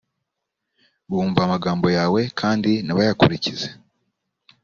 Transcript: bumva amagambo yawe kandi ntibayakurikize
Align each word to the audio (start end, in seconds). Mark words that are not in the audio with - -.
bumva 1.09 1.39
amagambo 1.43 1.87
yawe 1.97 2.21
kandi 2.39 2.71
ntibayakurikize 2.85 3.67